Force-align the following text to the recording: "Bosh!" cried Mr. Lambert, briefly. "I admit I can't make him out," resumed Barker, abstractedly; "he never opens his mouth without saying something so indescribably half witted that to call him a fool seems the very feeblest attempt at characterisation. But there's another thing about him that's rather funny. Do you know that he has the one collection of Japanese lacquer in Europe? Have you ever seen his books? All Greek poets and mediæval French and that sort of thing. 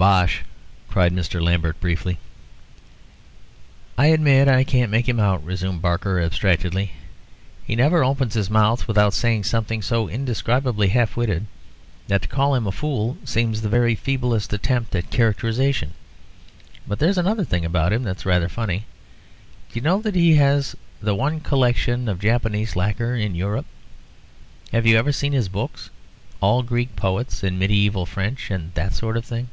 "Bosh!" 0.00 0.42
cried 0.88 1.12
Mr. 1.12 1.42
Lambert, 1.42 1.78
briefly. 1.78 2.18
"I 3.98 4.06
admit 4.06 4.48
I 4.48 4.64
can't 4.64 4.90
make 4.90 5.06
him 5.06 5.20
out," 5.20 5.44
resumed 5.44 5.82
Barker, 5.82 6.18
abstractedly; 6.18 6.92
"he 7.66 7.76
never 7.76 8.02
opens 8.02 8.32
his 8.32 8.48
mouth 8.48 8.88
without 8.88 9.12
saying 9.12 9.44
something 9.44 9.82
so 9.82 10.08
indescribably 10.08 10.88
half 10.88 11.18
witted 11.18 11.44
that 12.08 12.22
to 12.22 12.28
call 12.28 12.54
him 12.54 12.66
a 12.66 12.72
fool 12.72 13.18
seems 13.26 13.60
the 13.60 13.68
very 13.68 13.94
feeblest 13.94 14.54
attempt 14.54 14.94
at 14.94 15.10
characterisation. 15.10 15.92
But 16.88 16.98
there's 16.98 17.18
another 17.18 17.44
thing 17.44 17.66
about 17.66 17.92
him 17.92 18.02
that's 18.02 18.24
rather 18.24 18.48
funny. 18.48 18.86
Do 19.70 19.74
you 19.74 19.82
know 19.82 20.00
that 20.00 20.14
he 20.14 20.36
has 20.36 20.74
the 21.02 21.14
one 21.14 21.40
collection 21.40 22.08
of 22.08 22.20
Japanese 22.20 22.74
lacquer 22.74 23.14
in 23.16 23.34
Europe? 23.34 23.66
Have 24.72 24.86
you 24.86 24.96
ever 24.96 25.12
seen 25.12 25.34
his 25.34 25.50
books? 25.50 25.90
All 26.40 26.62
Greek 26.62 26.96
poets 26.96 27.42
and 27.42 27.60
mediæval 27.60 28.08
French 28.08 28.50
and 28.50 28.72
that 28.72 28.94
sort 28.94 29.18
of 29.18 29.26
thing. 29.26 29.48